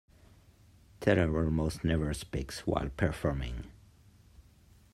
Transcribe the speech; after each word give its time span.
Teller 0.99 1.37
almost 1.43 1.83
never 1.83 2.11
speaks 2.15 2.61
while 2.65 2.89
performing. 2.89 3.65